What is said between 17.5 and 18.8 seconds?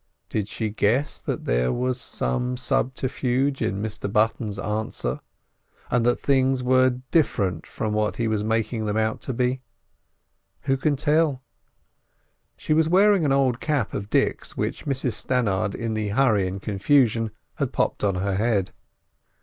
had popped on her head.